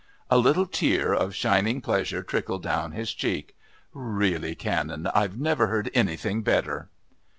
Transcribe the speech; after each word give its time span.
A 0.31 0.37
little 0.39 0.65
tear 0.65 1.13
of 1.13 1.35
shining 1.35 1.79
pleasure 1.79 2.23
trickled 2.23 2.63
down 2.63 2.93
his 2.93 3.13
cheek. 3.13 3.55
"Really, 3.93 4.55
Canon, 4.55 5.05
I've 5.05 5.37
never 5.39 5.67
heard 5.67 5.91
anything 5.93 6.41
better." 6.41 6.89